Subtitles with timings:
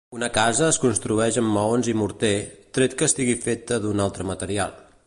[0.17, 2.33] Una casa es construeix amb maons i morter,
[2.79, 4.79] tret que estigui feta d'un altre material.